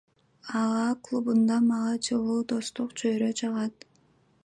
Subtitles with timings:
[0.59, 3.91] АА клубунда мага жылуу достук чөйрө жагат.